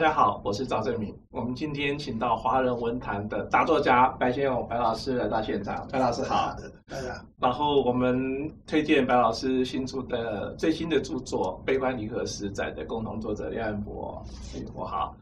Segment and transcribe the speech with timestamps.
[0.00, 1.14] 家好，我是赵正明。
[1.30, 5.86] 我们今天请到华人文坛的大作家白先勇白老师来到现场。
[5.92, 6.56] 白老师好，
[6.86, 7.24] 大家好。
[7.38, 14.24] 然后我们推荐白老师新出的最新的著作《悲欢离合十载》的共同作者廖彦伯，
[14.74, 15.14] 我好。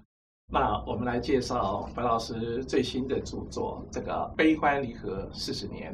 [0.46, 5.92] 那我们来介绍白老师最新的著作，这个《悲欢离合四十年》，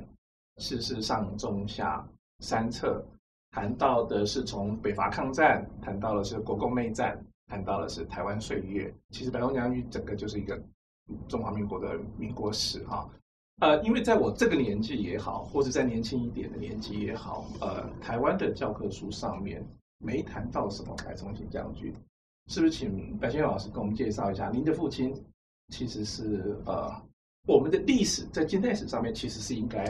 [0.63, 2.07] 世事上中下
[2.41, 3.03] 三册，
[3.51, 8.93] 谈到的是从北伐抗战，谈到的是国共内战，谈到的是台湾岁月。
[9.11, 10.61] 其实白龙将军整个就是一个
[11.29, 13.09] 中华民国的民国史哈。
[13.61, 19.65] 呃，因为在我这个年纪也好，或者在年轻一点的年纪也好，呃，台湾的教科书上面
[19.99, 21.95] 没谈到什么白崇禧将军。
[22.49, 24.51] 是不是请白先勇老师跟我们介绍一下？
[24.51, 25.15] 您的父亲
[25.69, 26.93] 其实是呃，
[27.47, 29.85] 我们的历史在近代史上面其实是应该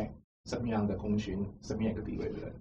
[0.44, 2.54] 什么样的功勋，什么样一个地位的人？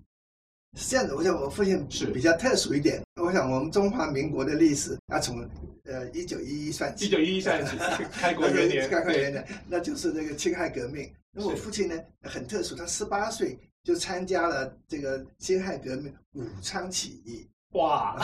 [0.76, 3.02] 是这样的，我想我父亲是比较特殊一点。
[3.22, 5.48] 我想我们中华民国的历史要从
[5.86, 7.78] 呃一九一一算起，一九一一算起，
[8.12, 11.10] 开国元年，开国元年，那就是那个辛亥革命。
[11.32, 17.48] 那我父亲呢很特殊，他十八岁就参加了这个辛亥革命武昌起义。
[17.74, 18.16] 哇，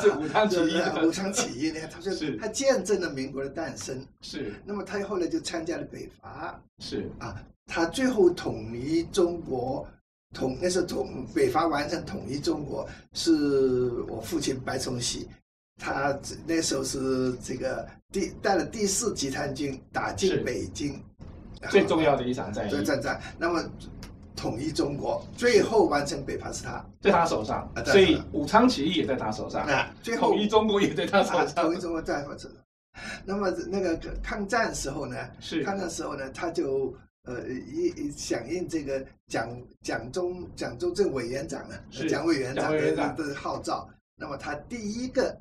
[0.00, 1.80] 是武昌起义， 武昌起义呢？
[1.92, 4.06] 他说他见证了民国的诞生。
[4.22, 4.54] 是。
[4.64, 6.58] 那么他后来就参加了北伐。
[6.78, 7.10] 是。
[7.18, 7.34] 啊，
[7.66, 9.86] 他最后统一中国，
[10.34, 15.26] 统那时候统北伐完成统一中国，是我父亲白崇禧，
[15.78, 16.14] 他
[16.46, 21.00] 那时候是这个第带了第四集团军打进北京，
[21.70, 22.70] 最重要的一场战役。
[22.70, 23.18] 对战战。
[23.38, 23.64] 那么。
[24.36, 29.64] 统一中国，最后完成北伐是他，在他手上，所以武昌起义也在他手上。
[29.64, 32.50] 啊最后统一中国也在他手上，统一中国在他手上。
[33.24, 35.16] 那么那个抗战时候呢？
[35.40, 36.92] 是抗战时候呢，他就
[37.24, 43.88] 呃一响应这个蒋蒋中蒋中正委员长啊，蒋委员长的的号召。
[44.16, 45.38] 那么他第一个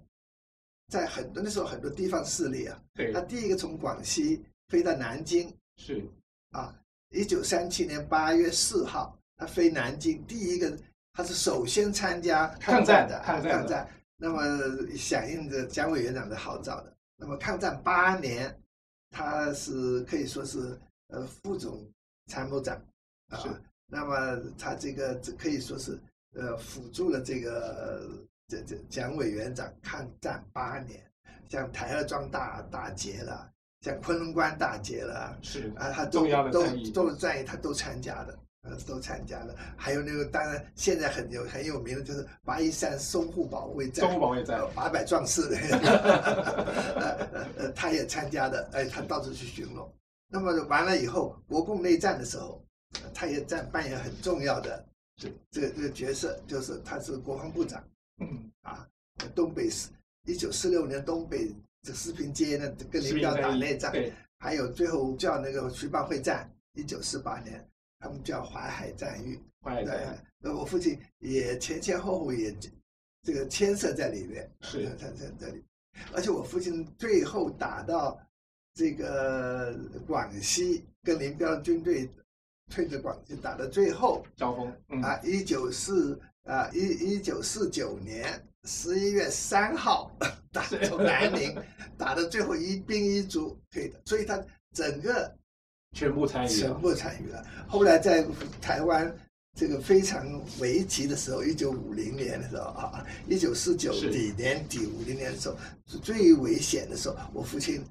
[0.89, 6.03] 在很多那时候很多地方势力啊，对，他第一个从广西飞到南京，是
[6.49, 6.75] 啊。
[7.15, 10.75] 一九三七年八月四号，他飞南京，第一个
[11.13, 13.87] 他是首先参加抗战的抗战，抗战。
[14.17, 14.41] 那么
[14.97, 16.91] 响应着蒋委员长的号召的。
[17.15, 18.59] 那么抗战八年，
[19.11, 20.75] 他是可以说是
[21.13, 21.87] 呃副总
[22.27, 22.75] 参谋长
[23.29, 23.39] 啊。
[23.87, 25.97] 那么他这个这可以说是
[26.33, 28.09] 呃辅助了这个
[28.47, 30.99] 这这蒋委员长抗战八年，
[31.49, 33.49] 像台儿庄大大捷了。
[33.81, 36.63] 像昆仑关大捷了，是啊，他都都
[36.93, 39.53] 都是战役，他都参加的，呃，都参加了。
[39.75, 45.57] 还有那个，当然现在很有很有名的，就是八一三淞沪保卫战，淞沪保卫战，八百壮士的，
[46.95, 49.85] 呃呃，他也参加的，哎，他到处去巡逻。
[50.33, 52.59] 那么完了以后，国共内战的时候，
[53.13, 54.83] 他也在扮演很重要的
[55.15, 58.89] 这这个这个角色，就是他是国防部长，嗯啊，
[59.35, 59.89] 东北是
[60.25, 61.53] 一九四六年东北。
[61.85, 63.93] 这四平街呢，跟林彪打内战，
[64.37, 67.61] 还有最后叫那个徐蚌会战，一九四八年，
[67.99, 69.37] 他们叫淮海战役。
[69.61, 72.55] 淮海战役，那我父亲也前前后后也
[73.21, 75.61] 这个牵涉在里面，是在在这里。
[76.13, 78.17] 而且我父亲最后打到
[78.73, 79.75] 这个
[80.07, 82.09] 广西，跟林彪军队
[82.69, 88.41] 退至广西，打到最后交锋、嗯、啊，一九四啊一一九四九年。
[88.65, 90.09] 十一月三号
[90.49, 91.53] 打从南宁
[91.97, 94.41] 打到最后一兵一卒退的，所以他
[94.73, 95.29] 整个
[95.91, 97.45] 全部参与，全部参与了。
[97.67, 98.25] 后来在
[98.61, 99.13] 台湾
[99.53, 105.57] 这个非常危急的时候，一九五零年的时候啊，一九四九底年底五零年的时候
[105.87, 107.83] 是最危险的时候，我父亲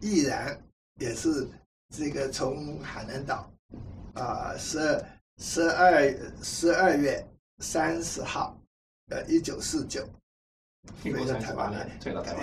[0.00, 0.56] 毅然
[1.00, 1.48] 也是
[1.94, 3.50] 这个从海南岛
[4.14, 5.04] 啊十二
[5.38, 7.24] 十二十二月
[7.58, 8.56] 三十号。
[9.08, 10.04] 呃，一九四九，
[11.00, 11.88] 飞到台湾来，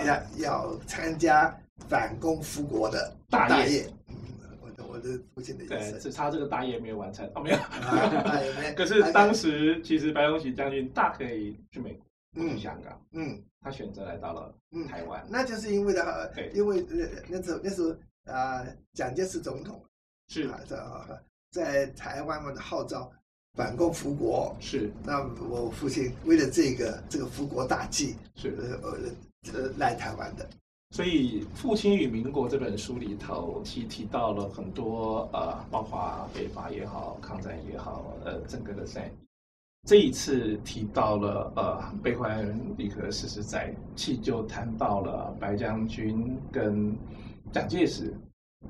[0.06, 1.54] 要要参加
[1.90, 3.86] 反攻复国的大业。
[4.08, 4.16] 嗯，
[4.62, 5.74] 我的我的父亲的意思。
[5.92, 7.30] 对，是他这个大业没有完成。
[7.34, 7.56] 哦，没有。
[7.58, 8.72] 大业没。
[8.72, 14.54] 可是当时其实白崇禧将军大可以去美国，嗯，香港，嗯，他选择来到了
[14.88, 15.24] 台湾。
[15.28, 19.82] 那就是因为他，因为那那时候那时候啊，蒋介石总统
[20.28, 20.78] 是在
[21.50, 23.10] 在台湾嘛的号召。
[23.56, 28.52] 反共复国是，那我父亲为了这个这个复国大计是
[28.82, 28.98] 呃
[29.52, 30.44] 呃来台湾的，
[30.90, 39.23] 所以《父亲与民国》这本书里头提提到了很多呃，包括北伐也好，抗战也好，呃，整个的战役。
[39.84, 46.96] 这一次提到了呃，悲欢离合四十载，其实就谈到了白将军跟
[47.52, 48.14] 蒋介石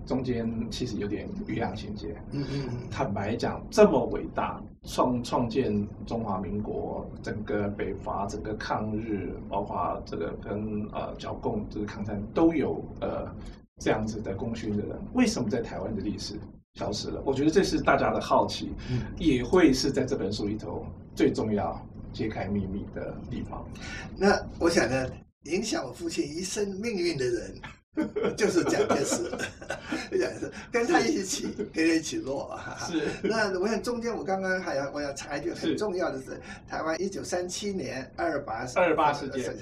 [0.05, 2.21] 中间其实有点欲扬情节。
[2.33, 2.91] 嗯嗯嗯。
[2.91, 13.33] 坦白讲，这么伟大，创创建中华民国，整个北伐、整个抗日，包括这个跟呃剿共这个抗战，都有呃
[13.79, 16.35] 这样子的功勋的人，为什么在台湾的历史
[16.75, 17.23] 消失了？
[17.25, 20.85] 我觉得这是大家的好奇，嗯、也会是在这本书里头
[21.15, 21.81] 最重要
[22.13, 23.67] 揭开秘密的地方。
[24.17, 25.11] 那我想呢，
[25.45, 27.55] 影响我父亲一生命运的人。
[28.37, 29.31] 就是蒋介石，
[30.11, 32.59] 蒋介石跟他一起跟他一起落。
[32.89, 33.09] 是。
[33.23, 39.55] 那我想中间我刚刚还要我要插一句很重要的是，是台湾一九三七年二二八二二八事件，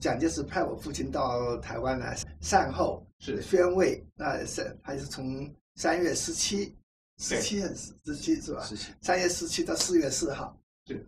[0.00, 4.04] 蒋介石派我父亲到台湾来善后，是宣慰。
[4.14, 6.76] 那是还是从三月十七，
[7.16, 8.62] 十七还是十七是吧？
[8.64, 8.92] 十七。
[9.00, 10.54] 三月十七到四月四号，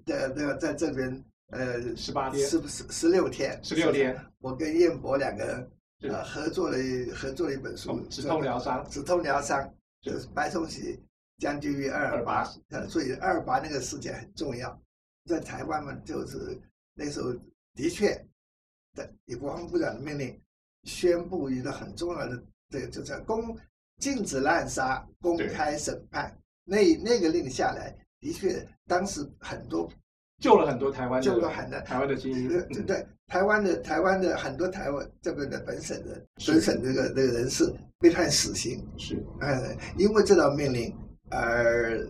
[0.04, 4.18] 对，那个在这边呃十八天，十十十六天，十六天。
[4.38, 5.70] 我跟燕博两个人。
[6.02, 6.78] 呃，合作了
[7.14, 10.98] 合作了一本书，《止痛疗伤》，止痛疗伤就是白崇禧
[11.36, 14.80] 将军于二二八，呃，所以二二八那个事件很重要，
[15.26, 16.58] 在台湾嘛，就是
[16.94, 17.30] 那时候
[17.74, 18.14] 的确，
[18.94, 20.40] 的以国防部长的命令
[20.84, 23.54] 宣布一个很重要的，这个就是公
[23.98, 26.34] 禁止滥杀，公开审判，
[26.64, 29.88] 那那个令下来，的确当时很多。
[30.40, 32.48] 救了很多台湾，救了很多台湾的精英。
[32.48, 40.96] 对对，台湾的台湾的很多台湾这边的本省的本省这个这个人士被判死刑，是，嗯，因为这道命令
[41.28, 42.00] 而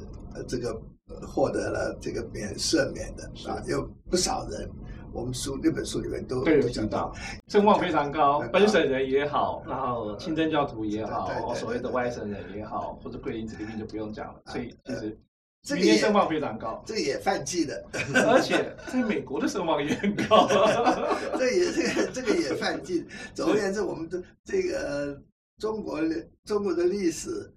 [0.46, 0.80] 这个
[1.26, 4.70] 获得了这个免赦免的啊，有不少人，
[5.12, 7.12] 我们书那本书里面都都有讲到，
[7.48, 15.18] 声望非常高，本省人也好，然后清真教徒也好，所谓的外省人也好，或者桂林子弟兵就不用讲了，所以其实。
[15.62, 20.48] 这个也声望非常高，这个也犯忌的， 而且在美国的声望也很高，
[21.38, 23.04] 这也这个这个也犯忌。
[23.34, 25.20] 总而言之，我们的这个
[25.58, 27.52] 中国的中国的历史，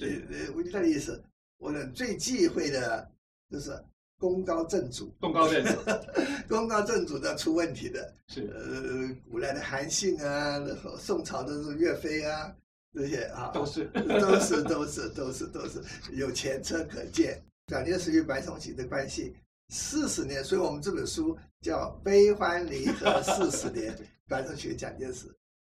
[0.00, 1.20] 呃呃，文化历史，
[1.58, 3.10] 我的最忌讳的
[3.50, 3.72] 就是
[4.20, 5.72] 功高震主，功高震主，
[6.48, 8.48] 功高震主的出问题的，是。
[8.54, 12.54] 呃，古来的韩信啊，然后宋朝的是岳飞啊，
[12.94, 13.84] 这些啊，都是。
[13.92, 15.82] 都是都是都是都是
[16.12, 17.42] 有前车可鉴。
[17.68, 19.36] 蒋介石与白崇禧的关系
[19.68, 23.94] 四十年，所以我们这本书叫《悲欢离合四十年》，
[24.26, 25.26] 白崇禧、蒋介石。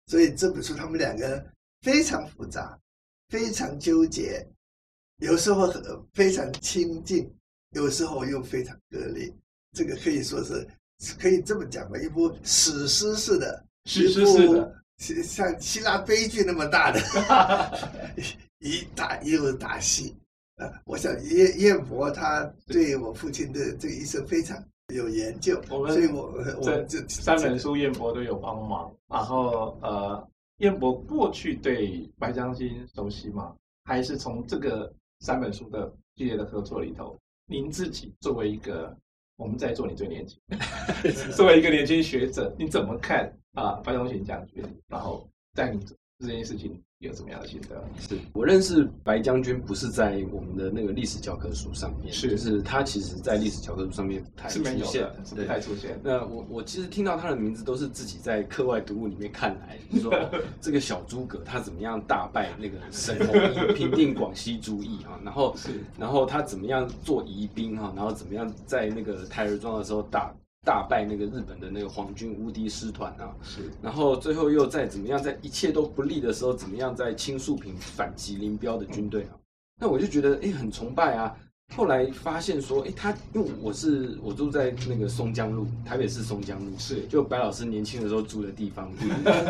[0.08, 1.46] 所以这本书他们两个人
[1.82, 2.80] 非常复杂，
[3.28, 4.48] 非常纠结，
[5.18, 7.30] 有时候很非常亲近，
[7.72, 9.32] 有时候又非常割裂。
[9.74, 10.66] 这个可以说是
[11.20, 14.84] 可以这么讲吧，一部史诗式的，史诗式的，
[15.22, 18.16] 像希腊悲剧那么大的
[18.60, 19.78] 一打又打
[20.68, 20.74] 戏。
[20.86, 24.58] 我想燕燕伯他对我父亲的这个一生非常
[24.94, 28.94] 有研究，我们所以我我这三本书燕伯都有帮忙。
[29.08, 30.28] 然后呃，
[30.58, 33.56] 燕伯过去对白将军熟悉吗？
[33.86, 34.92] 还是从这个
[35.22, 37.18] 三本书的系列的合作里头，
[37.48, 38.96] 您自己作为一个
[39.38, 40.40] 我们在座你最年轻，
[41.36, 43.82] 作为一个年轻学者，你怎么看啊？
[43.84, 44.08] 白将
[44.48, 45.80] 军，然后在你
[46.20, 46.80] 这件事情。
[47.00, 47.82] 有什么样的心得？
[47.98, 55.98] 是我认识白将军，不是在我们的那个历史教科书上面，是，就是他其实在历史教科书上面不太出现，不太出现。
[56.04, 60.14] 那我我其实听到他的名字都是自己在课外读物里面看来，就是说
[60.60, 70.36] 这个小诸葛他怎么样大败那个沈弘义，平定广西诸役啊，然后是，然后他怎么样做疑兵哈，然后怎么样在那个台儿庄的时候打。
[70.66, 79.40] 大败那个日本的那个皇军无敌师团啊，是，然后最后又在怎么样，在一切都不利的时候，怎么样在清肃平反击林彪的军队啊？
[79.80, 81.36] 那我就觉得哎，很崇拜啊。
[81.76, 88.92] 后来发现说，哎，他因为我是我住在那个松江路，台北市松江路，是就白老师年轻的时候住的地方。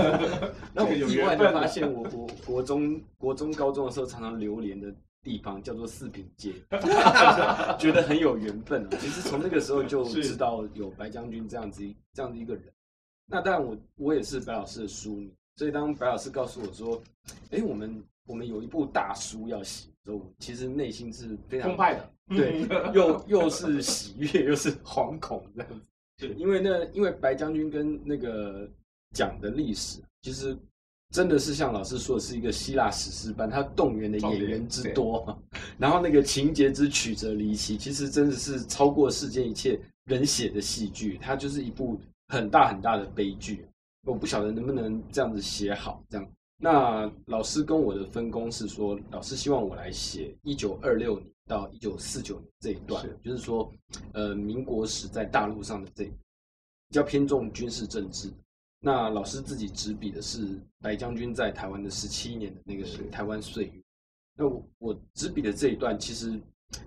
[0.73, 4.93] 那我意外的发现，我我国中国中高中的时候常常流连的。
[5.21, 6.53] 地方叫做四平街，
[7.77, 8.89] 觉得很有缘分啊。
[8.99, 11.83] 其实从那个时候就知道有白将军这样子
[12.13, 12.63] 这样的一个人。
[13.25, 17.01] 那当然我我也是白老师的书迷，所以当白老师告诉我说，
[17.51, 22.61] 哎，我们我们有一部大书要写，时候其实内心是非常澎湃的， 对，
[22.93, 25.89] 又又是喜悦又是惶恐这样子。
[26.17, 28.69] 对，因为那因为白将军跟那个
[29.13, 30.57] 讲的历史，其实。
[31.11, 35.37] 真的是像老师说的，是一个希腊史诗般，它动员的演员之多，
[35.77, 41.17] 然后那个情节之曲折离奇，其实真的是超过世间一切人写的戏剧。
[41.19, 43.65] 它就是一部很大很大的悲剧。
[44.07, 46.03] 我不晓得能不能这样子写好。
[46.09, 53.71] 这样，那老师跟我的分工是说，老师希望我来写一九二六年到一九四九年这一段，是就是说，
[54.13, 58.31] 呃，民国史在大陆上的这一，比较偏重军事政治。
[58.79, 63.71] 那老师自己执笔的是白将军在台湾的十七年的那个台湾岁月。
[64.35, 66.39] 那我我执笔的这一段，其实，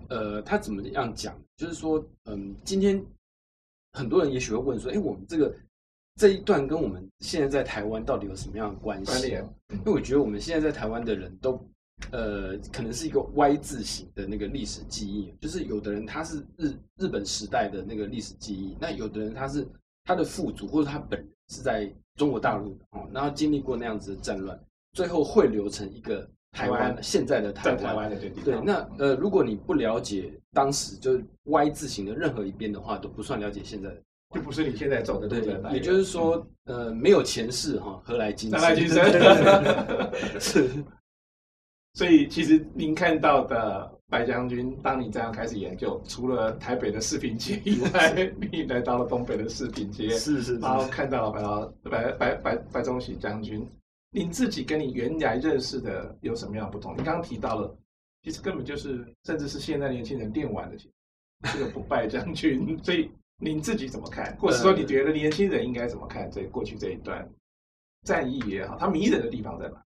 [0.09, 1.39] 呃，他怎么样讲？
[1.55, 2.99] 就是说，嗯，今天
[3.91, 5.55] 很多人也许会问说，哎，我们这个
[6.15, 9.27] 这一段跟我们现在在台湾到底有什么样的关系？
[9.69, 11.63] 因为我觉得我们现在在台湾的人都，
[12.11, 19.67] 呃，可能是一个 Y 字形的那个历史记忆，就是有的人他是日日本时代的那个历史记忆，那有的人他是
[20.05, 24.59] 他的父祖或者他本人是在中国大陆的哦，然后经历过那样子的战乱，
[24.93, 26.27] 最后汇流成一个。
[26.55, 33.99] 台湾现在的台湾，台湾的对对，那呃，如果你不了解当时就是 Y 字形的任何一边的话，都不算了解现在的，
[34.35, 35.43] 就不是你现在走的路。
[35.43, 38.59] 对，也就是说，呃，没有前世哈，何来今生？
[38.59, 39.03] 何来今生？
[40.39, 40.69] 是。
[41.97, 53.67] 所以，其实您看到的白将军，当你这样开始研究，除了台北的四平街以 外，你来到了东北的四平街，是是，然后看到了白老白白白白崇禧将军。
[54.11, 56.93] 你自己跟你原来认识的有什么样的不同？
[56.93, 57.75] 你刚刚提到了，
[58.21, 60.77] 其实根本就是，甚至是现在年轻人电玩的
[61.51, 62.77] 这个不败将军。
[62.83, 63.09] 所以
[63.41, 64.37] 您自己怎么看？
[64.37, 67.27] 或者说你觉得年轻人应该怎么看这过去这一段
[68.03, 69.83] 战役也好，它迷人的地方在哪？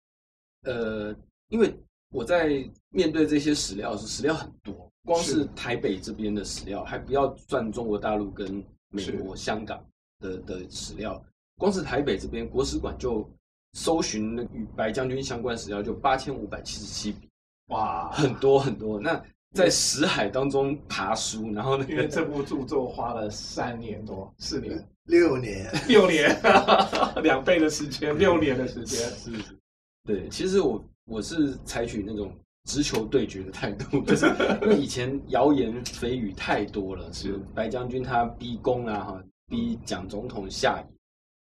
[0.71, 1.15] 呃，
[1.47, 1.73] 因为
[2.12, 9.84] 我在面对这些史料时，史料很多，光是台北这边的史料，还不要算中国大陆跟美国、香港
[10.20, 11.20] 的的史料，
[11.58, 13.30] 光是台北这边国史馆就。
[13.74, 17.30] 搜寻与白将军相关史料就八千五百七十七笔，
[17.68, 19.00] 哇，很多很多。
[19.00, 26.38] 那在史海当中爬书，然后呢，因为这部著作花了三年多，四年，六年， 六年，
[27.24, 29.58] 两倍的时间，六年的时间，是是？
[30.03, 32.34] 对，其实我我是采取那种
[32.65, 34.25] 直球对决的态度， 就是
[34.62, 40.96] 因为以前谣言蜚语太多了，是白将军他逼宫啊，哈，逼蒋总统下野，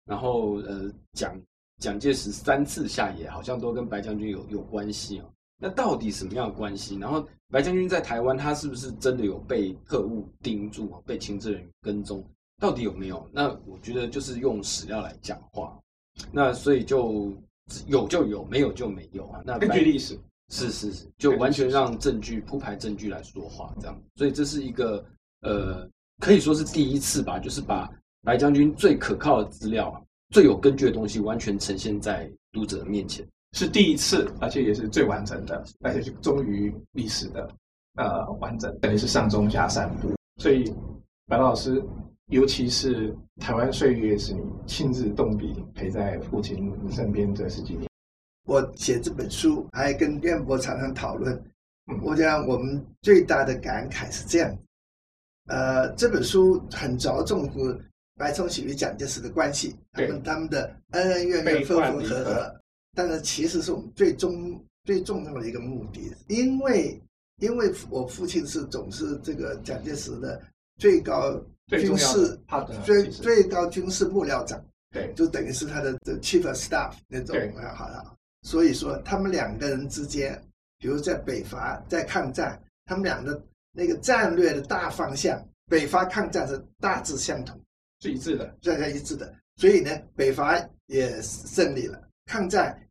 [0.06, 1.40] 然后呃蒋。
[1.82, 5.26] 蒋介石三次下野，好像都跟白将军有有关系啊。
[5.58, 6.98] 那到底什么样的关系？
[6.98, 12.22] 然后白将军在台湾，他是不是真的有被特务盯住，被情治人员跟踪？
[12.58, 13.26] 到底有没有？
[13.32, 15.80] 那我觉得就是用史料来讲话。
[16.34, 17.34] 那所以就
[17.88, 19.42] 有就有，没有就没有啊。
[19.46, 20.18] 那根据历史，
[20.50, 24.02] 是是是，就完全让证据铺排证据来说话，这样。
[24.16, 25.04] 所以这是一个
[25.42, 25.88] 呃，
[26.20, 27.90] 可以说是第一次吧，就是把
[28.24, 30.02] 白将军最可靠的资料啊。
[30.32, 37.50] 最有根据的东西完全呈现在读者面前，是第一次，而且也是最完整的，而且是忠于历史的，
[37.96, 40.12] 呃，完整，等于是上中下三部。
[40.40, 40.72] 所以，
[41.26, 41.84] 白老师，
[42.30, 47.90] 尤其是台湾岁月，是你亲自动笔陪在父亲身边这十几年。
[48.46, 51.40] 我写这本书，还跟渊博常常讨论。
[52.04, 54.58] 我讲我们最大的感慨是这样，
[55.48, 57.80] 呃，这本书很着重是。
[58.20, 62.62] 白崇禧与蒋介石的关系，他们他们的恩恩怨怨、分分合合，
[62.94, 67.02] 但是其实是我们最终最重要的一个目的，因为
[67.38, 70.38] 因为我父亲是总是这个蒋介石的
[70.78, 71.32] 最高
[71.70, 72.40] 军事
[72.84, 74.60] 最最高军事幕僚长，
[74.92, 77.36] 对，就等于是他的 chief of staff 那种，
[77.76, 80.42] 好了，所以说他们两个人之间，
[80.80, 83.40] 比如在北伐在抗战，他们俩的
[83.72, 87.60] 那个战略的大方向，北伐抗战是大致相同。
[88.02, 92.82] 是一致的，大家一致的，所以呢，北伐也胜利了，抗战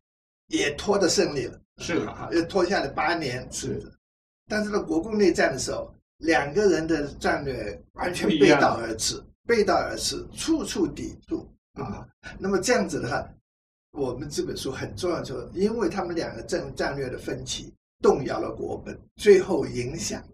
[0.47, 3.91] 也拖得胜利了，是哈，又拖下了八年，是的。
[4.47, 12.07] 但是到，国共内战的时候，两个人的战略完全背道而驰，背道而驰，处处抵触啊。
[12.37, 13.27] 那么这样子的话，
[13.91, 20.29] 我们这本书很重要，就是因为他们两个战战略的分歧，动摇了国本，最后影响了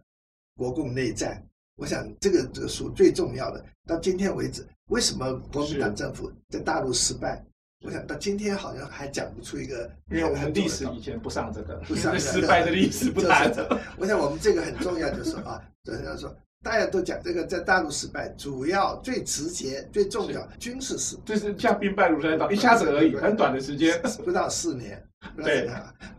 [0.56, 1.44] 国共内战。
[1.78, 7.44] 我想这个这个书最重要的，到今天为止，为什么国民党政府在大陆失败？
[7.84, 13.52] 我想到今天好像还讲不出一个，因为我们历史以前不上这个，不上失败的历史不谈。
[13.98, 25.04] 我想我们这个很重要，就是说啊，就是说大家都讲这个在大陆失败，主要最直接、最重要军事失败，就是像兵败如山倒，一下子而已，很短的时间，不到四年，
[25.38, 25.70] 对，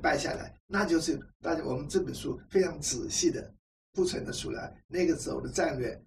[0.01, 3.53] 败下来，那就是大家我们这本书非常仔细的。
[3.95, 5.99] 铺陈的出来，那个时候的战略？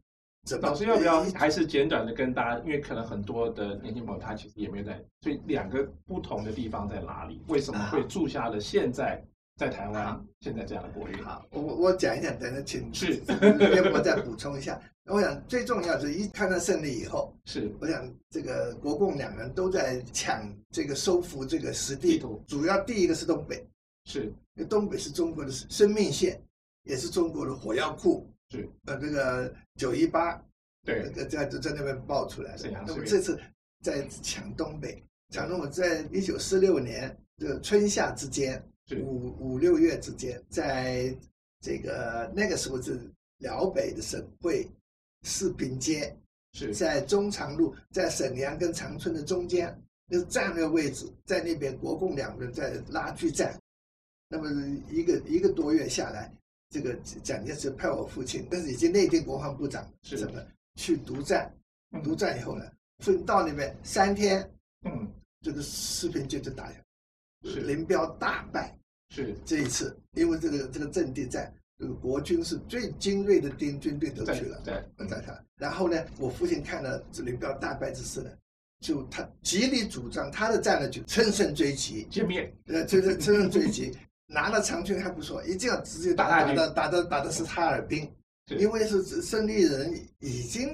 [0.61, 2.59] 老师要不要还是简短的跟大家？
[2.63, 7.41] 因为可能很多的年轻朋友他其实也没有在，所以两个不同的地方在哪里？
[7.47, 9.23] 为什么会住下了现在
[9.57, 11.23] 在台湾现在这样的国运？
[11.23, 14.81] 好，我我讲一讲，等等请是，要我再补充一下。
[15.05, 23.63] 我想最重要是一看到胜利以后，是我想这个国共两人都在抢这个收复这个实地图，主要第一个是东北，
[24.05, 24.23] 是
[24.55, 26.41] 因为东北是中国的生命线。
[26.85, 28.69] 也是中国的火药库，是。
[28.85, 30.41] 呃，这个九一八，
[30.83, 32.69] 对，在在在那边爆出来的。
[32.85, 33.39] 那么这次
[33.81, 38.61] 在抢东北，抢东北，在一九四六年的春夏之间，
[39.01, 41.15] 五五六月之间，在
[41.61, 42.99] 这个那个时候是
[43.37, 44.67] 辽北的省会
[45.23, 46.15] 士兵街，
[46.53, 46.73] 是。
[46.73, 49.77] 在中长路，在沈阳跟长春的中间，
[50.07, 53.57] 那个战略位置，在那边国共两个人在拉锯战，
[54.27, 54.49] 那么
[54.89, 56.33] 一个一个多月下来，
[56.69, 60.17] 这个蒋介石派我父亲，但是已经内定国防部长，是。
[60.17, 60.39] 什么
[60.75, 61.51] 去独占，
[62.03, 62.63] 独占以后呢，
[62.99, 64.49] 父亲到那边三天，
[64.85, 65.11] 嗯，
[65.41, 67.61] 这个士兵就就打下来，是。
[67.61, 68.77] 林彪大败，
[69.09, 69.35] 是。
[69.43, 74.73] 这一次，因为这个这个阵地战，这个国军是最精锐的丁军队都去了，对，
[75.07, 78.29] 在他，然后呢，我父亲看了这林彪大败之势呢。
[78.81, 83.93] 就他极力主张他的战略，就乘胜追击，歼灭，呃，就是乘胜追击，
[84.31, 88.09] 拿了长春还不错，一定要直接打打的打的打的是哈尔滨，
[88.59, 90.69] 因为是胜利人已经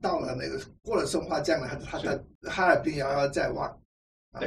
[0.00, 3.68] 到了那个过了松花江了，他他的哈尔滨遥遥在望，
[4.32, 4.40] 啊，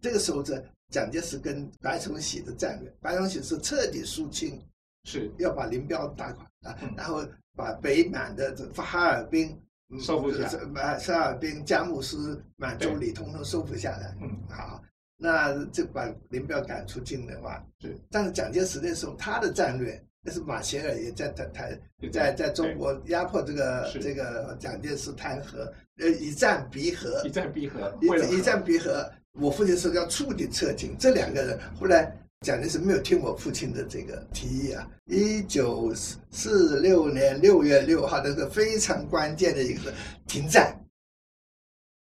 [0.00, 4.64] 这个时候这蒋介石跟白崇禧的战略，白崇禧是彻底肃清，
[5.04, 5.30] 是。
[5.38, 9.60] 要把林彪打垮啊，然后把北满的这哈尔滨。
[10.00, 14.16] 收复下来，哈尔滨、佳木斯、满洲里统统收复下来。
[14.20, 14.82] 嗯，好，
[15.16, 17.96] 那就把林彪赶出境的话，对。
[18.10, 21.80] 但是蒋介石那时候他的战略，那是马歇尔也在谈谈，
[22.12, 29.10] 在在中国压迫这个这个蒋介石谈和，呃，以战逼和，以战逼和，以以战逼和。
[29.40, 32.16] 我父亲说要触底撤军，这两个人后来。
[32.42, 34.86] 蒋介石没有听我父亲的这个提议啊！
[35.06, 35.92] 一九
[36.30, 39.92] 四六年六月六号，这个非常关键的一个
[40.26, 40.78] 停战，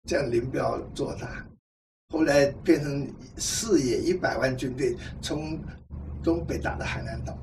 [0.07, 1.43] 这样林彪做大，
[2.11, 5.57] 后来变成四野一百万军队从
[6.21, 7.35] 东北打到海南岛。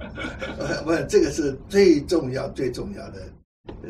[0.58, 3.22] 我我这个是最重要最重要的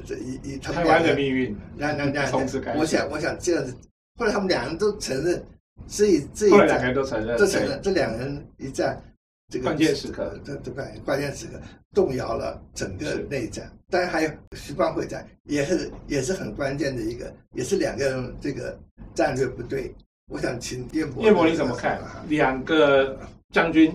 [0.07, 1.57] 这一一台湾的命运。
[1.77, 2.31] 那那那，
[2.77, 3.75] 我想我想这样子，
[4.17, 5.43] 后来他们两人都承认。
[5.87, 9.01] 所以这一战，两个人都承认，都承认这两人一战，
[9.49, 11.59] 这个关键时刻，这这关关键时刻
[11.95, 13.71] 动摇了整个内战。
[13.89, 18.79] 当然还有徐蚌会战，也是也是很关键的一个，也是两个人这个
[19.15, 19.95] 战略不对。
[20.31, 21.99] 我想请叶博，叶博你怎么看？
[22.29, 23.19] 两个
[23.51, 23.91] 将军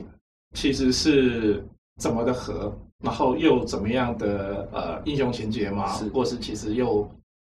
[0.56, 1.64] 其实是
[2.02, 5.94] 怎么的和，然后又怎么样的呃英雄情节嘛？
[5.98, 7.08] 是，或是其实又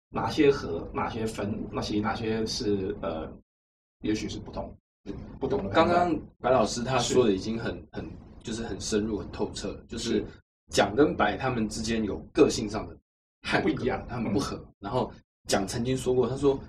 [0.09, 3.31] 哪些和，哪些分，那些哪些是呃。
[4.03, 4.75] 也许是不同，
[5.39, 5.69] 不懂。
[5.69, 8.09] 刚刚白老师他说的已经很很
[8.43, 10.25] 就是很深入很透彻，就是
[10.71, 12.97] 蒋跟白他们之间有个性上的
[13.61, 14.63] 不一样，他们不合。
[14.79, 15.11] 然后
[15.47, 16.59] 蒋曾经说过，他说。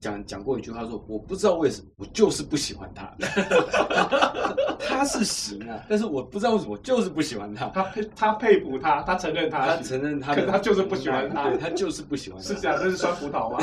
[0.00, 3.12] 讲讲过一句话说，我不知道为什么，我就是不喜欢他。
[4.88, 7.66] 他是行啊，但是我不知道为什么，我就是不喜欢他。
[7.70, 11.48] 他佩他佩服他，他承认他，他承认他，可他就是不喜欢他。
[11.48, 12.46] 对，他就是不喜欢他。
[12.48, 13.58] 是这样，这是酸葡萄吗？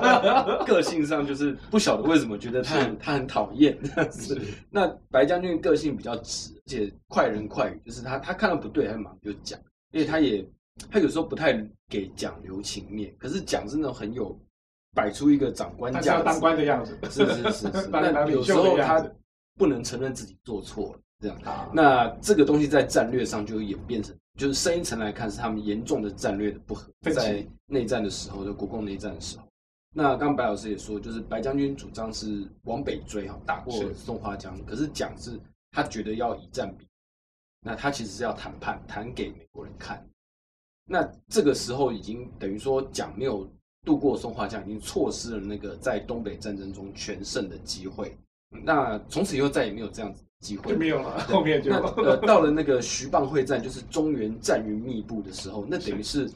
[0.64, 3.76] 个性上就是不晓得为什么觉得他很他很讨厌。
[4.12, 4.40] 是。
[4.70, 9.58] 那白将军个性比较直，而且快人快语，就是他他看到不对，他马上就讲。
[9.92, 10.46] 因为他也
[10.90, 11.52] 他有时候不太
[11.88, 14.38] 给讲留情面，可是讲是那种很有。
[14.96, 17.88] 摆出一个长官架子，要当官的样子，是是是是。
[17.92, 19.06] 但 有时候他
[19.58, 21.70] 不能承认自己做错了，这样。
[21.74, 26.90] 那这个东西在战略上就演变成，就是深一层来看，是他们严重的战略的不合。
[27.14, 29.46] 在内战的时候，就国共内战的时候，
[29.94, 34.58] 那刚刚白老师也说，就是白将军主张是往北追哈，打过松花江。
[34.64, 35.38] 可是蒋是
[35.72, 36.88] 他觉得要以战比，
[37.60, 40.02] 那他其实是要谈判，谈给美国人看。
[40.88, 43.46] 那这个时候已经等于说蒋没有。
[43.86, 48.14] 渡过松花江，已经错失了那个在东北战争中全胜的机会。
[48.64, 51.20] 那从此以后再也没有这样子机会，就没有了。
[51.28, 56.28] 后面就呃到了那个徐蚌会战，就是中原战云密布的时候，那等于是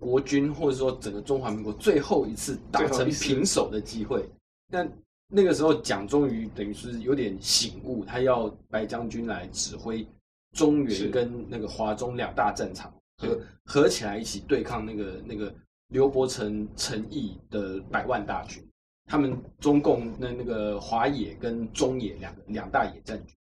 [0.00, 4.26] 国军或者说整个中华民国最后一次打成平手的机会。
[4.72, 4.86] 那
[5.28, 10.06] 那个时候蒋终于等于是有点醒悟，他要白将军来指挥
[10.52, 15.52] 中原跟那个华中两大战场合合起来一起对抗那个那个。
[15.88, 18.62] 刘伯承、陈毅的百万大军，
[19.06, 23.34] 他们中共那那个华野跟中野两个两大野战军，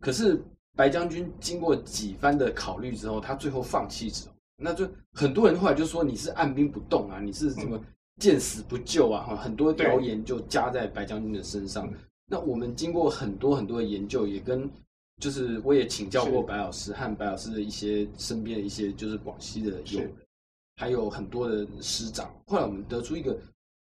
[0.00, 0.42] 可是
[0.76, 7.80] 白将军经过几番的考虑之后，他最后放弃之后，那就很多人后来就说你是按兵不动啊，你是什么
[8.20, 11.90] 见死不救啊，哈很多谣言就加在白将军的身上。
[12.30, 14.70] 那我们经过很多很多的研究，也跟
[15.22, 20.12] 就是我也请教过白老师和白老师的一些身边的一些就是广西的友人。
[20.78, 23.36] 还有很多的师长，后来我们得出一个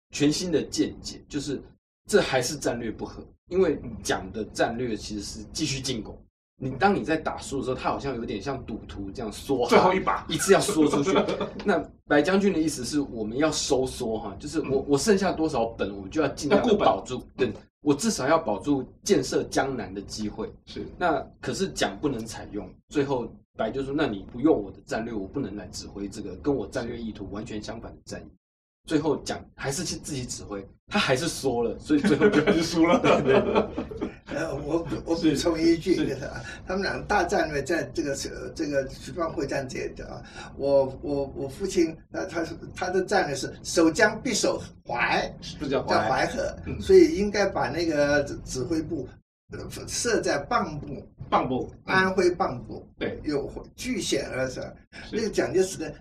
[0.10, 1.62] 全新的见解，就是
[2.10, 6.22] 这还是战略不合，因为蒋的战略其实是继续进攻，
[6.58, 10.26] 你当你在打输的时候，他好像有点像赌徒这样梭，最后一把。
[10.28, 11.18] 一次要梭出去。
[11.64, 20.52] 那白将军的意思是我们要收缩哈，就是我、嗯、我剩下多少本，我就要尽量保住，对，我至少要保住建设江南的机会。
[20.66, 28.26] 是，那可是蒋不能采用，最后白就说，那你不用我的战略，我不能来指挥这个跟我战略意图完全相反的战役。
[28.88, 33.00] 最后讲还是去自己指挥，他还是说了，所以最后就是输了。
[33.00, 34.10] 对对对。
[34.34, 36.18] 呃，我我补充一句，就是
[36.66, 38.16] 他们两个大战略在这个
[38.56, 40.24] 这个徐蚌会战这的啊，
[40.56, 49.08] 我我我父亲，那他是他的战略是守江必守淮，不叫叫淮河，所以应该把那个指挥部
[49.88, 54.64] 设在蚌埠，蚌埠，安徽蚌埠，对，有据险而生。
[55.12, 55.92] 那个蒋介石呢？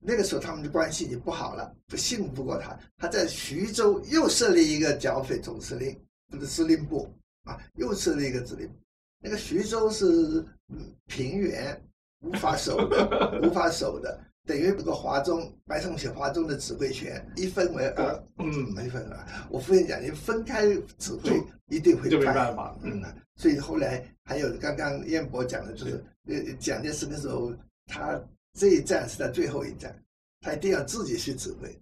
[0.00, 2.78] 那个时候他们的关系已经不好了，不信不过他。
[2.96, 5.98] 他在徐州又设立一个剿匪总司令，
[6.30, 7.12] 不是司令部
[7.44, 8.70] 啊，又设立一个指令。
[9.20, 10.44] 那个徐州是
[11.06, 11.80] 平原，
[12.20, 19.24] 无法守的， 无法守的，等于这个华中白崇禧华中的指挥权一分为二，嗯，没分啊。
[19.48, 20.66] 我父亲讲，你分开
[20.98, 23.00] 指挥一定会就没办法，嗯。
[23.36, 27.52] 所以后来还有刚刚彦博讲的，就是呃蒋介石的时候
[27.86, 28.20] 他。
[28.58, 29.94] 这一战是他最后一战，
[30.40, 31.78] 他一定要自己去指挥。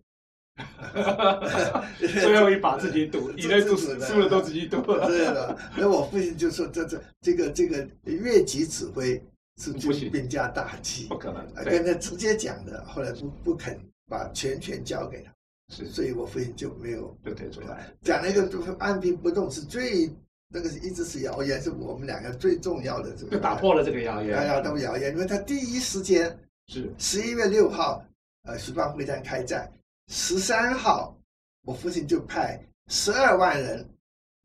[1.98, 4.82] 最后一把自己赌，赢了赌死，输了都自己赌。
[4.82, 9.22] 对的，那我父亲就说：“这这这个这个越级指挥
[9.56, 15.32] 是军兵家大忌，不可能。”跟他直接讲的，后来不不肯把全权交给他，
[15.74, 17.92] 是，所以我父亲就没有就退出来。
[18.02, 20.10] 讲那个按兵不动是最
[20.48, 23.32] 那个一直是谣言，是我们两个最重要的这个。
[23.32, 26.38] 就打破了这个谣言，大家都谣言，因为他第一时间。
[26.68, 28.04] 是十一月六号，
[28.42, 29.72] 呃，徐蚌会战开战。
[30.08, 31.16] 十三号，
[31.62, 33.88] 我父亲就派十二万人，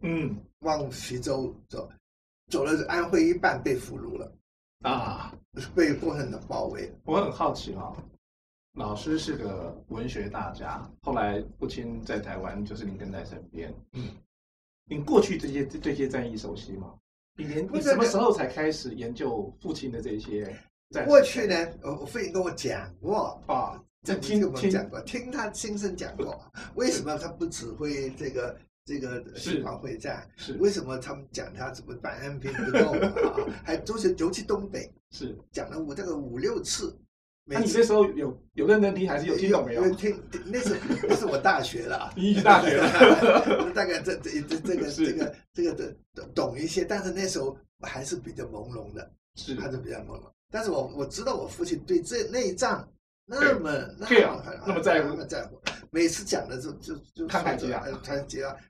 [0.03, 1.89] 嗯，往徐州走，
[2.51, 4.31] 走了安徽一半被俘虏了，
[4.81, 5.33] 啊，
[5.75, 6.91] 被共产党包围。
[7.05, 7.97] 我很好奇啊、哦，
[8.73, 14.09] 老师是个文学大家，后来父亲在台湾，就是您跟在身边，嗯，
[14.85, 16.93] 您过去这些这些战役熟悉吗？
[17.37, 20.55] 你连你什么时候才开始研究父亲的这些？
[21.05, 26.37] 过去呢，我我父亲跟我讲过啊，这听我们讲过，听他亲身讲过，
[26.75, 30.27] 为什么他不指挥这个这个徐蚌会战？
[30.37, 33.13] 是为什么他们讲他怎么办安兵不动啊？
[33.63, 36.97] 还都是尤其东北，是讲了我这个五六次。
[37.43, 39.83] 那你那时候有有认真听，还是有听懂没有？
[39.83, 40.77] 有听，那是
[41.09, 50.31] 那是我大学了，你去大学了，大概这这这这个这个这个的懂一些，但是那时候还是比较朦胧的，是还是比较朦胧。
[50.51, 52.87] 但是我我知道我父亲对这内战
[53.25, 58.61] 那么那么那么在乎，那么在乎，每次讲的就就就看看几啊，看几啊，那个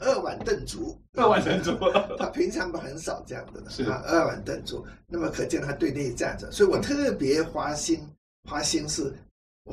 [0.00, 1.72] 二碗炖煮，二碗炖煮，
[2.18, 3.84] 他平常不很少这样的，是。
[3.84, 8.00] 啊，二碗炖煮，那么可见他对内战争，所以我特别花心，
[8.48, 9.14] 花心思，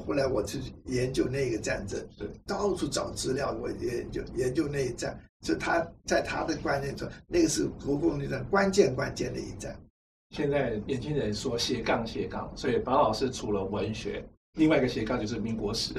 [0.05, 2.29] 后来我去研究那个战争，是。
[2.45, 9.75] 到处找资料，我研究研究那一战，就他在他的观念中，那个是国共内战关键关键的一战。
[10.31, 15.93] 现在年轻人说斜杠斜杠，所以白老师除了文学，另外一个斜杠就是民国史，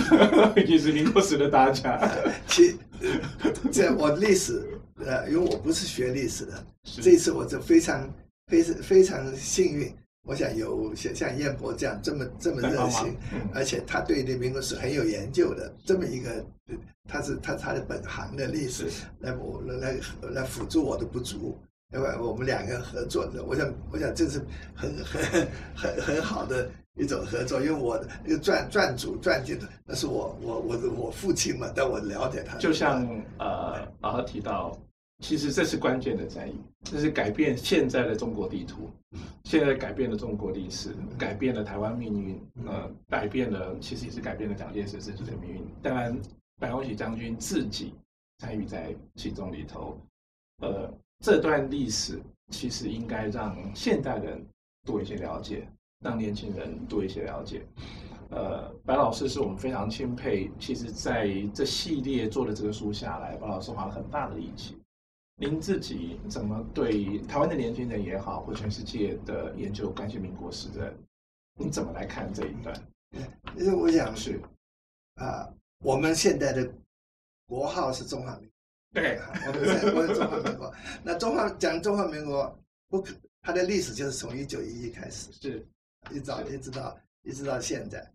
[0.66, 2.00] 也是民国史的大家。
[2.48, 2.76] 其
[3.70, 4.66] 这我历史，
[5.04, 6.64] 呃，因为我不是学历史的，
[7.02, 8.12] 这一次我就非常
[8.46, 13.16] 非常非常幸运，我想有像像燕博这样这么这么热心，
[13.54, 16.44] 而且他对那民国史很有研究的这么一个，
[17.08, 18.86] 他是他他的本行的历史
[19.20, 19.96] 来我来
[20.32, 21.58] 来辅助我的不足。
[21.92, 24.40] 另外我们两个人合作的，我想，我想这是
[24.74, 27.60] 很很很很好的一种合作。
[27.60, 32.56] 因为我的那个传传主传记的，那是我我我我父亲嘛，但我了解他。
[32.58, 33.04] 就像
[33.38, 34.78] 呃，老师提到，
[35.20, 38.90] 其实这是关键的战役，这是改变现在的中国地图，
[39.44, 45.66] 现在改变了中国历史，改变了台湾命运，呃，改变了，其实也是改变了蒋介石自己的命运。
[45.82, 46.16] 当然，
[46.60, 47.94] 白崇禧将军自己
[48.38, 49.98] 参与在其中里头，
[50.62, 50.92] 呃。
[51.22, 52.18] 这段历史
[52.50, 54.42] 其实应该让现代人
[54.86, 55.68] 多一些了解，
[56.00, 57.62] 让年轻人多一些了解。
[58.30, 60.50] 呃，白老师是我们非常钦佩。
[60.58, 64.78] 其实，在这系列做的这个书下来，白老师花了很大的力气。
[65.36, 70.94] 您自己怎么对台湾的年轻人也好，或全世界的研究感谢民国史的，
[71.58, 72.74] 你怎么来看这一段？
[73.56, 74.40] 因为我想是
[75.14, 75.48] 啊，
[75.82, 76.72] 我们现在的
[77.46, 79.02] 国号是中华民国。
[79.02, 80.74] 对，我们在我们中华民国。
[81.02, 82.58] 那中华讲中华民国，
[82.88, 85.66] 不可，它的历史就是从一九一一开始，是，
[86.10, 88.10] 一直到一直到一直到现在。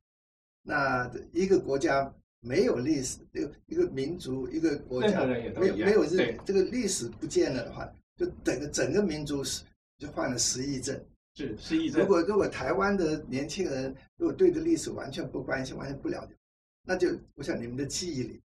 [0.62, 9.64] 那一个国家没有历史，一个一个民族一个国家没有没有日这个历史不见了的话，就整个整个民族是
[9.98, 11.00] 就患了失忆症。
[11.36, 12.02] 是失忆症。
[12.02, 16.34] 如果如果台湾的年轻人如果对这历史完全不关心，完全不了解，
[16.84, 18.42] 那就我想你们的记忆里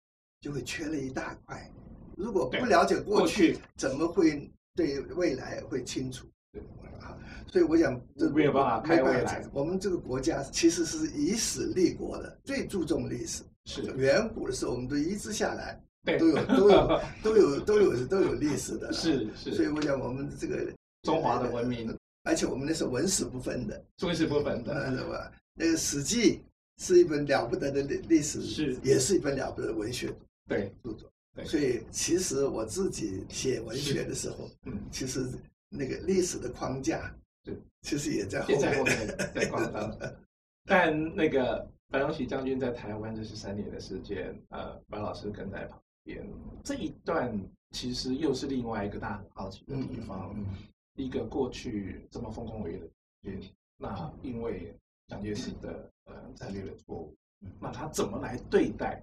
[0.41, 1.71] 就会缺了一大块。
[2.17, 6.27] 如果不了解过去，怎么会对未来会清楚？
[6.55, 6.63] 对
[7.01, 9.45] 啊，所以我想这没有办法开未来。
[9.53, 13.43] 我们这个国家其实是以史立国的，最注重历史。
[13.67, 18.93] 是远古的时候，我们都一直下来，对，都有 都有都有都有都有历史的。
[18.93, 19.55] 是是。
[19.55, 25.33] 所以我想我们这个中华的文明，而且我们那是文史不分的，文史不分的，是吧？
[25.55, 26.37] 那个《史记》
[26.85, 30.13] 是一本了不得的历历史，是也是一本了不得的文学
[30.49, 31.11] 对著作。
[31.45, 35.27] 所以其实我自己写文学的时候，嗯，其实
[35.77, 40.13] 那个历史的框架，对，其实也在后面，在后面在框架。
[40.67, 46.27] 但那个白崇禧将军在台湾这十三年的时间，呃，白老师跟在旁边，
[46.63, 47.39] 这一段
[47.73, 50.33] 其实又是另外一个大家很好奇的地方。
[50.35, 50.57] 嗯嗯、
[50.97, 54.75] 一个过去这么丰功伟业的，那因为
[55.09, 57.15] 蒋介石的呃战略的错误，
[57.61, 59.03] 那他怎么来对待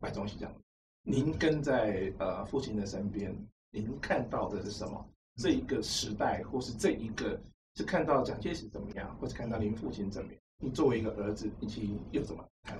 [0.00, 0.60] 白崇禧将军？
[1.02, 3.34] 您跟在呃父亲的身边，
[3.70, 5.06] 您看到的是什么？
[5.36, 7.40] 这一个时代，或是这一个
[7.74, 10.40] 是看到蒋介石怎么样，或是看到您父亲怎么样？
[10.62, 12.78] 你作为一个儿子，你又怎么看？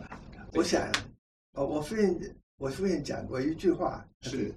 [0.53, 0.91] 我想，
[1.53, 4.55] 哦，我父亲，我父亲讲过一句话，是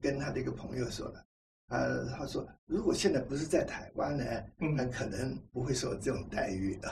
[0.00, 1.24] 跟他的一个朋友说的。
[1.68, 4.24] 呃，他说，如果现在不是在台湾呢，
[4.58, 6.88] 很可能不会受这种待遇的。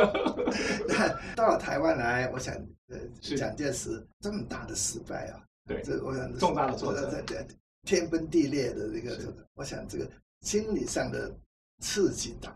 [0.88, 2.54] 那到了台湾来，我想，
[2.88, 7.22] 呃，蒋介石这么大的失败啊，对，这我想重大的挫折，
[7.82, 10.08] 天崩地裂的这个，我想这个
[10.42, 11.30] 心理上的
[11.82, 12.54] 刺激大，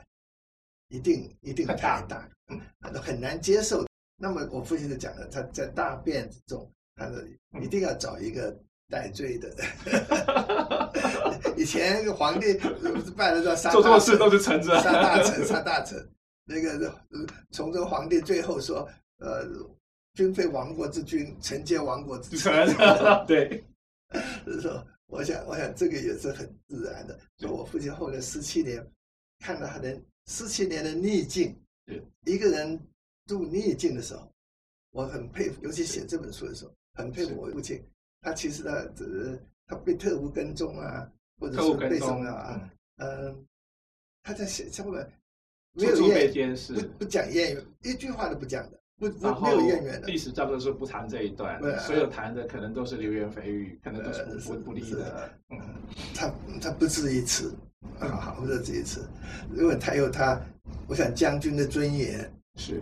[0.89, 1.75] 一定一定太
[2.09, 2.61] 大，嗯，
[3.03, 3.87] 很难接受。
[4.17, 7.17] 那么我父亲就讲了，他在大变之中，他说
[7.61, 8.57] 一定要找一个。
[8.91, 9.51] 戴罪的，
[11.57, 12.53] 以前皇帝
[13.17, 16.07] 拜了叫三做错事都是臣子，杀大臣，杀大臣。
[16.45, 16.95] 那个
[17.51, 18.87] 崇祯皇帝最后说
[19.19, 19.43] ：“呃，
[20.13, 22.53] 君非亡国之君，臣皆亡国之臣。
[23.27, 23.65] ”对，
[24.45, 27.19] 就 是说，我想，我想这个也是很自然的。
[27.37, 28.85] 就我父亲后来十七年，
[29.41, 31.57] 看到他的十七年的逆境，
[32.25, 32.81] 一个人
[33.27, 34.31] 度逆境的时候，
[34.91, 37.83] 我很佩服，尤其写这本书的时候，很佩服我父亲。
[38.21, 42.71] 他其实他只是他被特务跟踪啊，或者是被什么啊？
[42.97, 43.47] 嗯，
[44.23, 45.13] 他在写上面
[45.73, 46.33] 没有艳，
[46.75, 50.07] 不不讲艳缘，一句话都不讲的，不不没有渊源的。
[50.07, 55.31] 历史教科书不谈这一段，所有谈的可能都是流言蜚语，可能都是不不利的。
[55.51, 55.59] 嗯，
[56.15, 57.55] 他他不止一次，
[57.99, 59.05] 啊好，不止一次，
[59.57, 60.41] 因为他有他，
[60.87, 62.81] 我想将军的尊严是，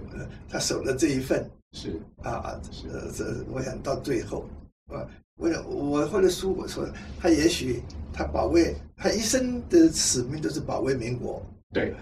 [0.48, 4.46] 他守了这一份是啊，是这我想到最后
[4.88, 5.07] 啊。
[5.38, 6.87] 我想我后来书我说，
[7.18, 11.94] 他也许他保卫他一生的使命都是保卫民国，对，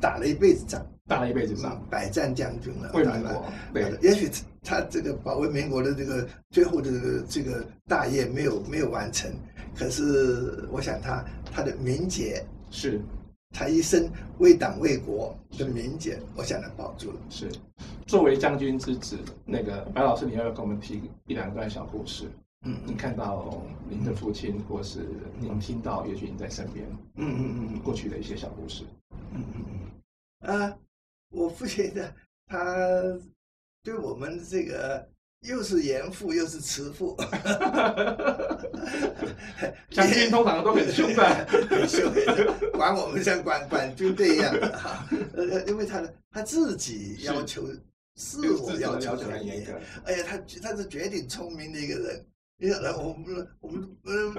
[0.00, 4.28] 打了一辈子仗，打了一辈子仗，百战将军了，为民国，对，也许
[4.62, 9.30] 他这个保卫民国的这个最后的这个这个大业没有没有完成，
[9.76, 13.00] 可是我想他他的名节是，
[13.54, 17.18] 他一生为党为国的名节，我想他保住了。
[17.30, 17.48] 是，
[18.06, 22.24] 作为将军之子，那个白老师，你要不要跟我们提一两段小故事？
[22.64, 25.00] 嗯，你看到您的父亲，或是
[25.40, 28.84] 您听到，也许你在身边，嗯嗯嗯，过去的一些小故事，
[29.34, 29.64] 嗯嗯
[30.42, 30.78] 嗯，啊，
[31.30, 32.14] 我父亲的
[32.46, 33.18] 他
[33.82, 35.04] 对我们这个
[35.40, 37.16] 又是严父又是慈父，
[39.90, 42.12] 将军通常都很凶的， 很凶，
[42.74, 44.54] 管我们像管管军队一样。
[44.54, 47.66] 的哈，呃，因为他的他自己要求
[48.14, 49.72] 自我要求很严格，
[50.04, 52.24] 哎呀，他他是绝顶聪明的一个人。
[52.62, 54.32] 你想来，我们我们呃，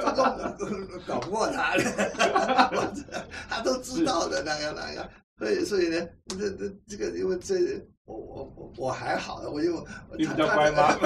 [0.56, 0.64] 都
[1.06, 1.84] 搞不过他的，
[3.50, 7.56] 他都知道的，那个那个，所以所以呢，这这这个，因为这
[8.06, 9.86] 我我我我还好，我就
[10.18, 10.98] 你比较乖吗？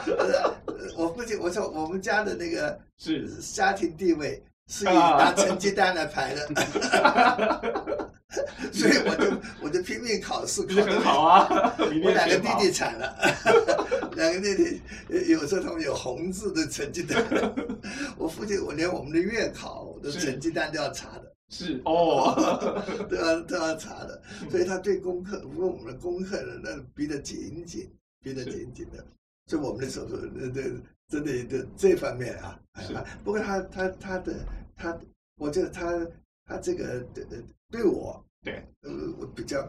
[0.96, 3.28] 我父亲，我说我们家的那个是。
[3.52, 6.48] 家庭地位是以拿成绩单来排的，
[8.72, 11.74] 所以我就我就拼命考试，考得很好啊。
[11.78, 13.14] 我两个弟弟惨了。
[14.16, 17.22] 两个弟弟，有时候他们有红字的成绩单。
[18.16, 21.32] 我父亲，我连我们的月考的成绩单都要查的。
[21.48, 22.34] 是哦，
[23.08, 24.20] 都要都要查的。
[24.50, 27.88] 所以他对功课，不过我们的功课呢，那逼得紧紧，
[28.22, 29.04] 逼得紧紧的。
[29.46, 30.72] 所以我们的时候，对对，
[31.08, 32.58] 真的的这方面啊，
[33.22, 34.34] 不过他他他的
[34.76, 34.98] 他，
[35.38, 35.92] 我觉得他
[36.46, 37.04] 他这个
[37.70, 39.68] 对我对呃我比较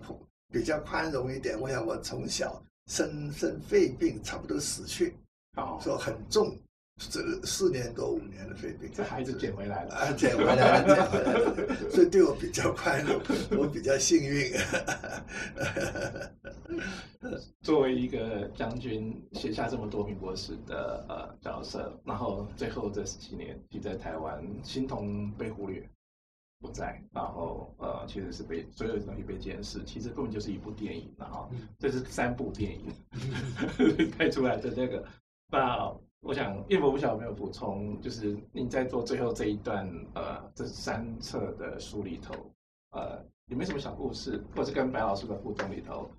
[0.49, 1.59] 比较宽容一点。
[1.59, 2.63] 我想我从小。
[2.89, 5.13] 生生肺病，差不多死去，
[5.57, 6.57] 哦，说很重，
[6.97, 13.21] 这四年多五年的肺病，这孩子捡回来了啊，捡回来了，捡回来了， 所以对我比较宽容，
[13.59, 14.53] 我比较幸运。
[17.59, 25.85] 作为一个将军，写下这么多民国史的呃角色，然后最后这十几年，就在台湾，形同被忽略，
[26.59, 32.91] 不在，然后呃，其实是被所有的东西被监视，其实根本就是一部电影，然后这是三部电影
[34.17, 35.05] 拍出来的那个
[35.51, 35.95] 那。
[36.21, 42.33] 我想叶伯不晓得有没有补充，就是你在做最后这一段，呃，这三册的书里头，
[42.89, 46.09] 呃，有没有什么小故事，或者是跟白老师的互动里头，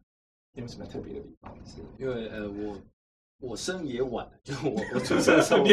[0.53, 1.53] 有没有什么特别的地方？
[1.67, 2.79] 是因为呃，我
[3.39, 5.65] 我生也晚了，就我我出生的时候，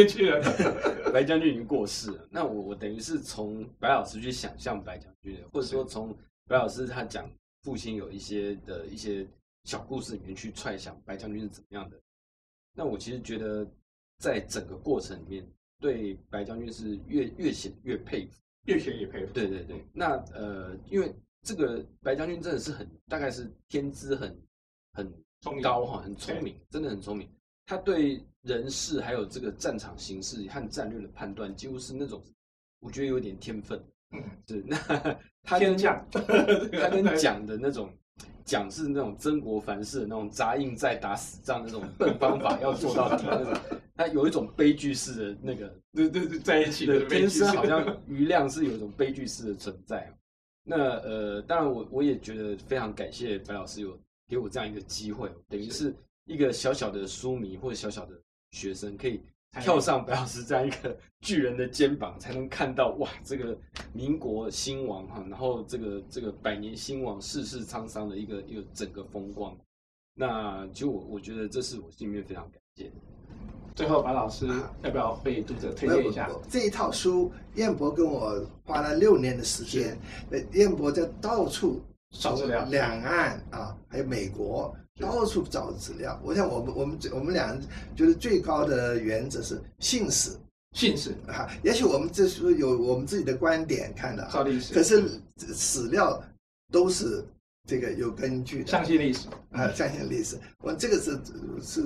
[1.13, 2.27] 白将军已经过世了。
[2.31, 6.15] 那我我等于是从白老师去想象白将军，或者说从
[6.47, 7.29] 白老师他讲
[7.63, 9.27] 父亲有一些的一些
[9.63, 11.99] 小故事里面去揣想白将军是怎么样的。
[12.73, 13.67] 那我其实觉得。
[14.17, 15.45] 在整个过程里面，
[15.77, 19.33] 对白将军是越越写越佩服，越写越佩服。
[19.33, 24.41] 对对对，那呃，因为这个白将军真的是很，大概是天资很
[24.93, 25.13] 很
[25.61, 27.29] 高哈，很聪明，真的很聪明。
[27.65, 32.21] 他对人事还有这个战场形势和战略的判断，几乎是那种，
[32.79, 33.81] 我觉得有点天分。
[34.11, 34.77] 嗯，是那
[35.43, 37.89] 他跟讲， 他跟讲的那种。
[38.45, 43.53] 讲是那种曾国藩式的那种扎硬寨打死仗那种笨方法，要做到底那种。
[43.97, 50.15] 他有一种悲剧式的那个，对对对，在一起的天生好像余亮是有一种悲剧式的存在。
[50.63, 55.91] 那呃，当然我我也觉得非常感谢白老师有给我这样一个机会，等于是
[56.25, 58.13] 一个小小的书迷或者小小的
[58.51, 59.21] 学生可以。
[59.61, 63.57] 跳上白老师这样一个 巨人的肩膀，才能看到哇，这个
[63.93, 69.57] 民国兴亡哈，然后这个这个百年兴亡，世事沧桑的一个一个整个风光。
[70.13, 72.91] 那就我我觉得这是我心里面非常感谢。
[73.73, 74.45] 最后，白老师
[74.83, 77.31] 要不要被读者推荐一下这一套书？
[77.53, 79.97] 燕博跟我花了六年的时间，
[80.51, 82.35] 燕博在到处找
[82.65, 84.75] 两岸啊，还有美国。
[84.99, 87.59] 到处找资料，我想我们我们我们俩
[87.97, 90.31] 觉得最高的原则是信史，
[90.71, 91.51] 信史啊。
[91.63, 95.19] 也许我们这是有我们自己的观点看的，历史，可是
[95.53, 96.23] 史料
[96.71, 97.25] 都是
[97.67, 100.39] 这个有根据的，相信历史啊，相信历史。
[100.59, 101.19] 我这个是
[101.61, 101.83] 是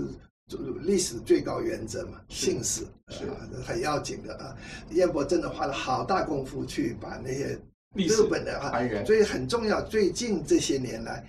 [0.81, 3.25] 历史最高原则嘛，信史是
[3.65, 4.55] 很要紧的啊。
[4.91, 7.59] 燕博真的花了好大功夫去把那些
[7.95, 9.81] 日本的啊，所以很重要。
[9.81, 11.27] 最近这些年来。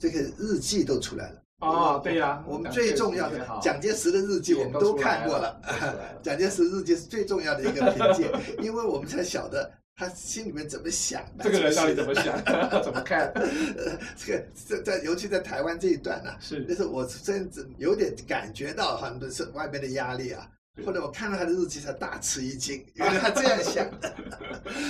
[0.00, 1.42] 这个日记都出来了。
[1.60, 5.60] 哦，对呀，我们最重要的蒋介石的日记我们都看过了，
[6.24, 8.32] 蒋介石日记是最重要的一个凭借，
[8.62, 12.34] 因为我们才晓得他心里面怎么想的，这个人到底怎么想，
[12.82, 13.30] 怎么看，
[14.16, 20.48] 这个在在尤其在台湾这一段呢，是，就是我真的有点感觉到很多是外面的压力啊，
[20.86, 24.10] 后来我看到他的日记才大吃一惊，原来他这样想的，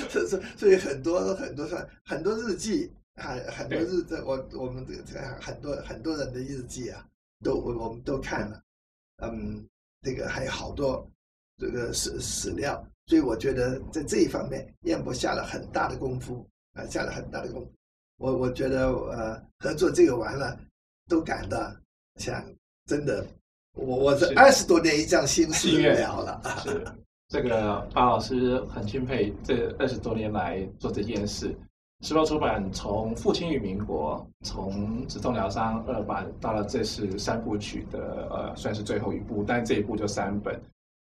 [0.09, 1.66] 所以所以很多很多
[2.05, 2.92] 很多日记。
[3.16, 7.07] 很很多日子，我我们这个很多很多人的日记啊，
[7.42, 8.62] 都我我们都看了，
[9.23, 9.66] 嗯，
[10.03, 11.07] 这个还有好多
[11.59, 17.73] 这个史史料，所以我觉得在这一方面，燕博下了很大的功夫啊，下了很大的功夫。
[18.16, 20.59] 我我觉得呃，合作这个完了，
[21.09, 21.75] 都感到
[22.16, 22.44] 想
[22.87, 23.27] 真的，
[23.75, 26.42] 我我这二十多年一将心事了了。
[26.62, 26.85] 是
[27.29, 31.55] 这个巴老师很钦佩这二十多年来做这件事。
[32.03, 40.59] 时报出版从《父亲与民国》从止痛疗伤二版到了这是三部曲的呃，算是最后一部，但这一部就三本，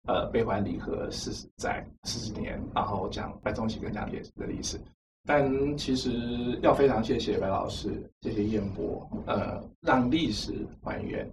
[0.07, 4.79] 呃，悲欢离合四十载四十年，然后讲白崇禧跟蒋介石的历史。
[5.23, 11.29] 但其实要非常谢谢白老师，谢谢燕博，呃，让历史还原。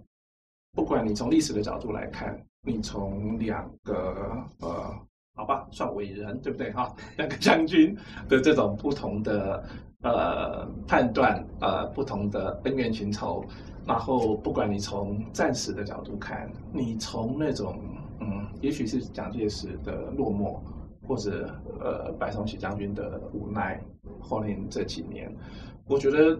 [0.73, 4.93] 不管你从历史的角度来看，你从两个呃。
[5.35, 6.95] 好吧，算伟人对不对哈？
[7.17, 7.95] 两个将军
[8.29, 9.63] 的这种不同的
[10.01, 13.43] 呃判断，呃不同的恩怨情仇，
[13.85, 17.83] 然后不管你从战史的角度看，你从那种
[18.21, 20.57] 嗯，也许是蒋介石的落寞，
[21.05, 23.79] 或者呃白崇禧将军的无奈，
[24.21, 25.29] 后面这几年，
[25.85, 26.39] 我觉得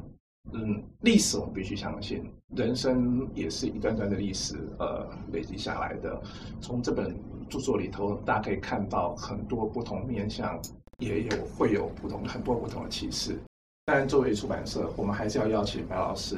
[0.54, 2.24] 嗯，历史我们必须相信，
[2.56, 6.22] 人生也是一段段的历史呃累积下来的，
[6.62, 7.16] 从这本。
[7.48, 10.60] 著作里头，大家可以看到很多不同面向，
[10.98, 13.38] 也有会有不同很多不同的启示。
[13.86, 16.38] 但作为出版社，我们还是要邀请白老师，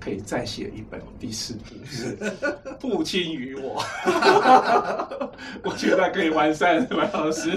[0.00, 2.16] 可以再写一本第四部，是
[2.80, 3.82] 《父亲与我》，
[5.62, 7.54] 我觉得可以完善白老师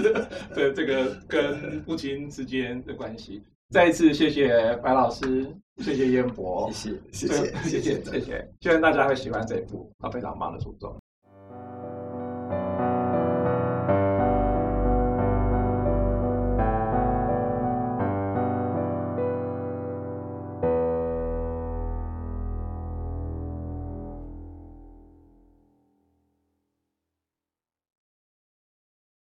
[0.54, 3.42] 的这个跟父亲之间的关系。
[3.70, 5.50] 再一次谢谢白老师，
[5.82, 7.52] 谢谢燕博，谢谢谢谢。
[7.64, 10.99] 谢谢谢谢，希望大家会喜欢这一部啊非常棒的著作。